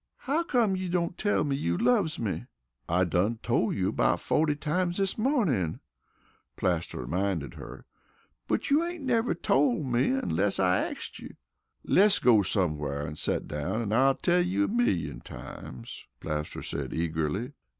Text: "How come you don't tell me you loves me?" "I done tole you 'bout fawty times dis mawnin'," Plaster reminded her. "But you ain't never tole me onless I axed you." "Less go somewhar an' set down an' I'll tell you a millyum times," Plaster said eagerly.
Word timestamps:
"How 0.21 0.41
come 0.41 0.75
you 0.75 0.89
don't 0.89 1.15
tell 1.15 1.43
me 1.43 1.55
you 1.55 1.77
loves 1.77 2.17
me?" 2.17 2.47
"I 2.89 3.03
done 3.03 3.37
tole 3.43 3.71
you 3.71 3.91
'bout 3.91 4.19
fawty 4.19 4.55
times 4.59 4.97
dis 4.97 5.15
mawnin'," 5.15 5.79
Plaster 6.55 6.97
reminded 7.01 7.53
her. 7.53 7.85
"But 8.47 8.71
you 8.71 8.83
ain't 8.83 9.03
never 9.03 9.35
tole 9.35 9.83
me 9.83 10.17
onless 10.19 10.59
I 10.59 10.79
axed 10.87 11.19
you." 11.19 11.35
"Less 11.83 12.17
go 12.17 12.41
somewhar 12.41 13.05
an' 13.05 13.15
set 13.15 13.47
down 13.47 13.79
an' 13.83 13.93
I'll 13.93 14.15
tell 14.15 14.41
you 14.43 14.63
a 14.63 14.67
millyum 14.67 15.21
times," 15.21 16.05
Plaster 16.19 16.63
said 16.63 16.95
eagerly. 16.95 17.51